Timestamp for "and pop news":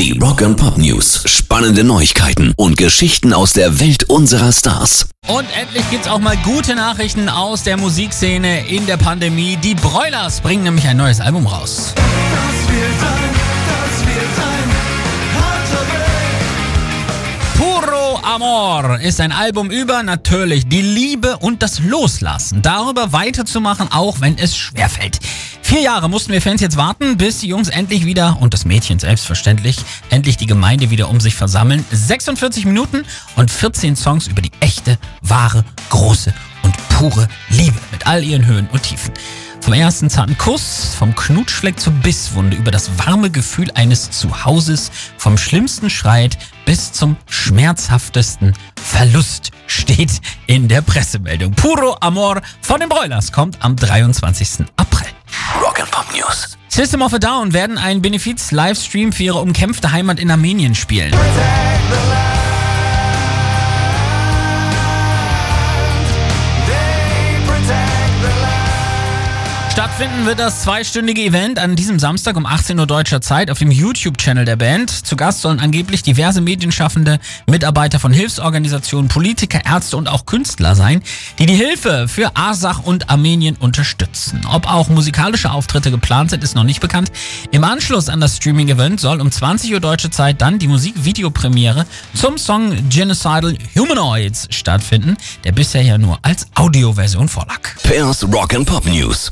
0.40-1.24, 98.52-99.28